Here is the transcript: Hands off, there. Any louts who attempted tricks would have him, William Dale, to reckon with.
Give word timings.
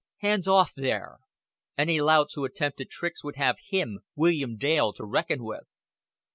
Hands 0.21 0.47
off, 0.47 0.73
there. 0.75 1.19
Any 1.77 2.01
louts 2.01 2.33
who 2.33 2.43
attempted 2.43 2.89
tricks 2.89 3.23
would 3.23 3.35
have 3.35 3.57
him, 3.69 3.99
William 4.15 4.57
Dale, 4.57 4.93
to 4.93 5.05
reckon 5.05 5.43
with. 5.43 5.67